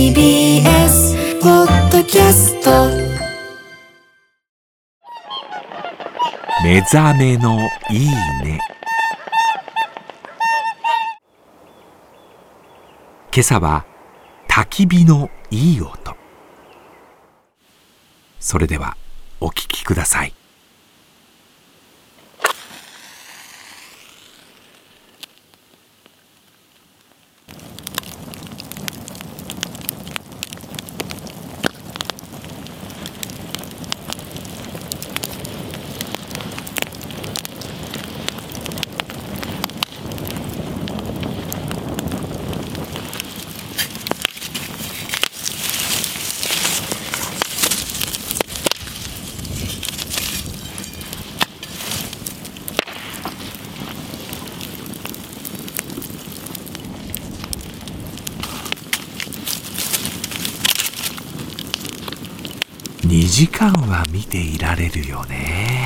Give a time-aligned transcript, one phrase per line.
[0.00, 2.70] TBS ポッドキャスト。
[6.64, 8.06] 目覚めのいい
[8.42, 8.60] ね。
[13.30, 13.84] 今朝は
[14.48, 16.16] 焚き火のいい音。
[18.38, 18.96] それでは
[19.38, 20.32] お聞きください。
[63.10, 65.79] 2時間は見ていられるよね。